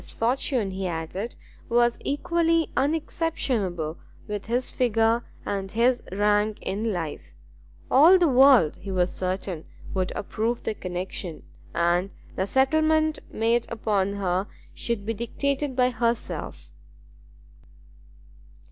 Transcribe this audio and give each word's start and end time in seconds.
His 0.01 0.13
fortune, 0.13 0.71
he 0.71 0.87
added, 0.87 1.35
was 1.69 1.99
equally 2.03 2.71
unexceptionable 2.75 3.99
with 4.27 4.47
his 4.47 4.71
figure 4.71 5.23
and 5.45 5.71
his 5.71 6.01
rank 6.11 6.57
in 6.63 6.91
life; 6.91 7.35
all 7.91 8.17
the 8.17 8.27
world, 8.27 8.77
he 8.77 8.91
was 8.91 9.13
certain, 9.13 9.63
would 9.93 10.11
approve 10.15 10.63
the 10.63 10.73
connexion, 10.73 11.43
and 11.75 12.09
the 12.35 12.47
settlement 12.47 13.19
made 13.31 13.67
upon 13.69 14.13
her 14.13 14.47
should 14.73 15.05
be 15.05 15.13
dictated 15.13 15.75
by 15.75 15.91
herself. 15.91 16.71